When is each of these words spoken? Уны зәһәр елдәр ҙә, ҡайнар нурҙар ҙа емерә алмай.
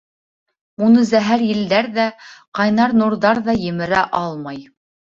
Уны 0.85 1.03
зәһәр 1.09 1.43
елдәр 1.49 1.91
ҙә, 1.99 2.07
ҡайнар 2.63 2.99
нурҙар 3.05 3.45
ҙа 3.51 3.59
емерә 3.71 4.05
алмай. 4.25 4.63